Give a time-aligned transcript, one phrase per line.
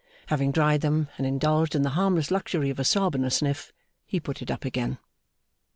[0.29, 3.71] Having dried them, and indulged in the harmless luxury of a sob and a sniff,
[4.07, 4.97] he put it up again.